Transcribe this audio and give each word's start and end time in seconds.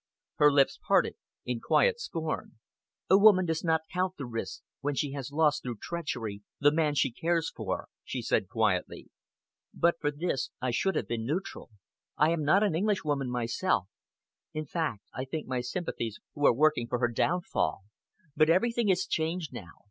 Her 0.37 0.51
lips 0.51 0.79
parted 0.83 1.13
in 1.45 1.59
quiet 1.59 1.99
scorn. 1.99 2.53
"A 3.07 3.19
woman 3.19 3.45
does 3.45 3.63
not 3.63 3.81
count 3.93 4.17
the 4.17 4.25
risks, 4.25 4.63
when 4.79 4.95
she 4.95 5.11
has 5.11 5.31
lost, 5.31 5.61
through 5.61 5.77
treachery, 5.79 6.41
the 6.59 6.71
man 6.71 6.95
she 6.95 7.11
cares 7.11 7.51
for," 7.51 7.87
she 8.03 8.23
said 8.23 8.49
quietly. 8.49 9.11
"But 9.75 9.99
for 10.01 10.09
this, 10.09 10.49
I 10.59 10.71
should 10.71 10.95
have 10.95 11.07
been 11.07 11.27
neutral. 11.27 11.69
I 12.17 12.31
am 12.31 12.43
not 12.43 12.63
an 12.63 12.73
Englishwoman 12.73 13.29
myself 13.29 13.89
in 14.55 14.65
fact, 14.65 15.03
I 15.13 15.23
think 15.23 15.45
my 15.45 15.61
sympathies 15.61 16.19
were 16.33 16.51
with 16.51 16.55
those 16.55 16.55
who 16.55 16.55
are 16.55 16.59
working 16.59 16.87
for 16.87 16.97
her 16.97 17.07
downfall. 17.11 17.83
But 18.35 18.49
everything 18.49 18.89
is 18.89 19.05
changed 19.05 19.53
now! 19.53 19.69